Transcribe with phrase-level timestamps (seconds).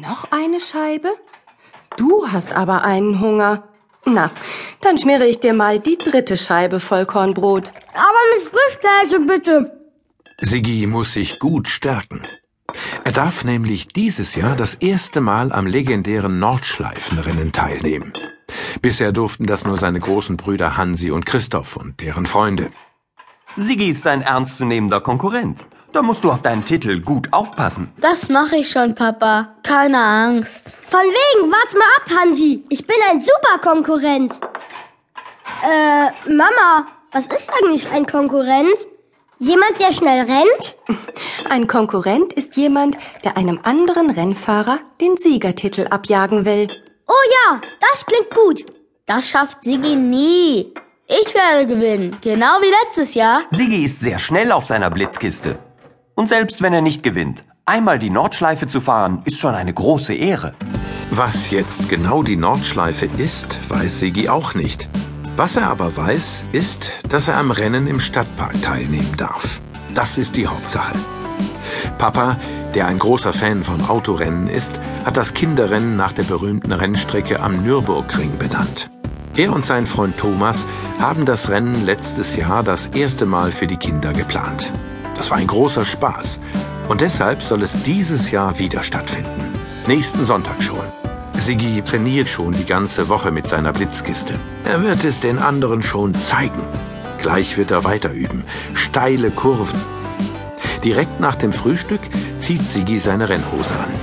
[0.00, 1.10] Noch eine Scheibe?
[1.98, 3.68] Du hast aber einen Hunger.
[4.06, 4.30] Na,
[4.80, 7.70] dann schmiere ich dir mal die dritte Scheibe Vollkornbrot.
[7.92, 9.90] Aber mit Frischkäse bitte.
[10.40, 12.22] Siggi muss sich gut stärken.
[13.04, 18.14] Er darf nämlich dieses Jahr das erste Mal am legendären Nordschleifenrennen teilnehmen.
[18.80, 22.70] Bisher durften das nur seine großen Brüder Hansi und Christoph und deren Freunde.
[23.56, 25.58] Siggi ist ein ernstzunehmender Konkurrent.
[25.92, 27.92] Da musst du auf deinen Titel gut aufpassen.
[28.00, 29.56] Das mache ich schon, Papa.
[29.62, 30.74] Keine Angst.
[30.88, 32.64] Von wegen, warte mal ab, Hansi.
[32.70, 34.32] Ich bin ein super Konkurrent.
[35.62, 38.74] Äh, Mama, was ist eigentlich ein Konkurrent?
[39.38, 40.76] Jemand, der schnell rennt?
[41.50, 46.68] Ein Konkurrent ist jemand, der einem anderen Rennfahrer den Siegertitel abjagen will.
[47.08, 47.12] Oh
[47.50, 48.64] ja, das klingt gut.
[49.06, 50.72] Das schafft Siggi nie.
[51.08, 53.42] Ich werde gewinnen, genau wie letztes Jahr.
[53.50, 55.58] Siggi ist sehr schnell auf seiner Blitzkiste.
[56.14, 60.14] Und selbst wenn er nicht gewinnt, einmal die Nordschleife zu fahren, ist schon eine große
[60.14, 60.54] Ehre.
[61.10, 64.88] Was jetzt genau die Nordschleife ist, weiß Siggi auch nicht.
[65.36, 69.60] Was er aber weiß, ist, dass er am Rennen im Stadtpark teilnehmen darf.
[69.94, 70.94] Das ist die Hauptsache.
[71.96, 72.36] Papa,
[72.74, 77.62] der ein großer Fan von Autorennen ist, hat das Kinderrennen nach der berühmten Rennstrecke am
[77.62, 78.88] Nürburgring benannt.
[79.36, 80.66] Er und sein Freund Thomas
[81.00, 84.70] haben das Rennen letztes Jahr das erste Mal für die Kinder geplant.
[85.22, 86.40] Das war ein großer Spaß
[86.88, 89.54] und deshalb soll es dieses Jahr wieder stattfinden.
[89.86, 90.84] Nächsten Sonntag schon.
[91.34, 94.34] Siggi trainiert schon die ganze Woche mit seiner Blitzkiste.
[94.64, 96.60] Er wird es den anderen schon zeigen.
[97.18, 98.42] Gleich wird er weiter üben.
[98.74, 99.80] Steile Kurven.
[100.82, 102.00] Direkt nach dem Frühstück
[102.40, 103.94] zieht Siggi seine Rennhose an.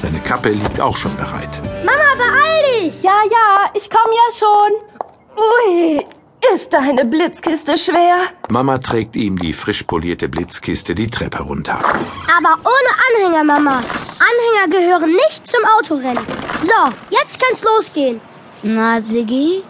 [0.00, 1.62] Seine Kappe liegt auch schon bereit.
[1.82, 3.02] Mama, beeil dich!
[3.02, 4.72] Ja, ja, ich komme ja schon.
[5.34, 6.06] Ui,
[6.54, 8.16] ist deine Blitzkiste schwer?
[8.50, 11.78] Mama trägt ihm die frisch polierte Blitzkiste die Treppe runter.
[11.78, 13.76] Aber ohne Anhänger, Mama.
[13.78, 16.24] Anhänger gehören nicht zum Autorennen.
[16.60, 18.20] So, jetzt kann's losgehen.
[18.62, 19.64] Na, Siggi,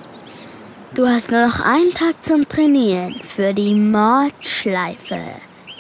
[0.95, 5.21] du hast nur noch einen Tag zum Trainieren für die Mordschleife.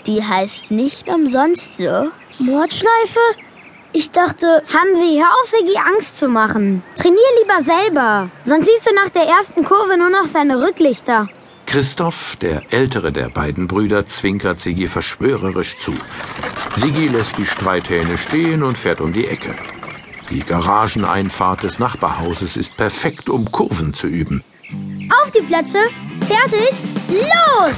[0.06, 2.10] Die heißt nicht umsonst so.
[2.38, 3.20] Mordschleife?
[3.94, 6.82] Ich dachte, Hansi, hör auf, Siggi Angst zu machen.
[6.97, 8.30] Trainier lieber selber.
[8.44, 11.28] Sonst siehst du nach der ersten Kurve nur noch seine Rücklichter.
[11.66, 15.94] Christoph, der ältere der beiden Brüder, zwinkert Sigi verschwörerisch zu.
[16.76, 19.54] Sigi lässt die Streithähne stehen und fährt um die Ecke.
[20.31, 24.42] Die Garageneinfahrt des Nachbarhauses ist perfekt, um Kurven zu üben.
[25.22, 25.78] Auf die Plätze,
[26.20, 27.76] fertig, los!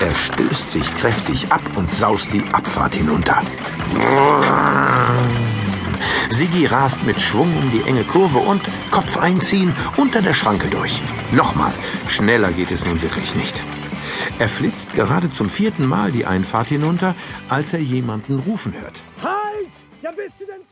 [0.00, 3.42] Er stößt sich kräftig ab und saust die Abfahrt hinunter.
[6.50, 11.00] Sigi rast mit Schwung um die enge Kurve und Kopf einziehen unter der Schranke durch.
[11.30, 11.72] Nochmal,
[12.08, 13.62] schneller geht es nun wirklich nicht.
[14.40, 17.14] Er flitzt gerade zum vierten Mal die Einfahrt hinunter,
[17.48, 19.00] als er jemanden rufen hört.
[19.22, 19.70] Halt!
[20.02, 20.62] Ja, bist du denn